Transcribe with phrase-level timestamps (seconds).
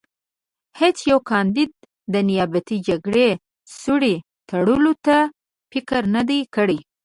[0.79, 1.71] هېڅ یوه کاندید
[2.13, 3.29] د نیابتي جګړې
[3.81, 4.15] سوړې
[4.49, 5.17] تړلو ته
[5.71, 6.79] فکر نه دی کړی.